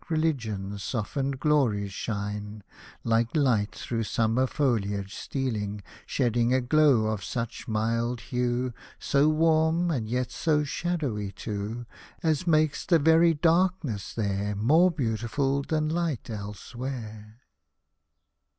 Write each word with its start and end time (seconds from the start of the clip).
Religion's 0.09 0.81
softened 0.81 1.39
glories 1.39 1.93
shine, 1.93 2.63
Like 3.03 3.35
light 3.35 3.75
through 3.75 4.05
summer 4.05 4.47
foliage 4.47 5.13
stealing, 5.13 5.83
Shedding 6.07 6.55
a 6.55 6.59
glow 6.59 7.05
of 7.05 7.23
such 7.23 7.67
mild 7.67 8.19
hue, 8.19 8.73
So 8.97 9.29
warm, 9.29 9.91
and 9.91 10.09
yet 10.09 10.31
so 10.31 10.63
shadowy 10.63 11.31
too, 11.31 11.85
As 12.23 12.47
makes 12.47 12.83
the 12.83 12.97
very 12.97 13.35
darkness 13.35 14.15
there 14.15 14.55
More 14.55 14.89
beautiful 14.89 15.61
than 15.61 15.89
hght 15.91 16.31
elsewhere. 16.31 17.37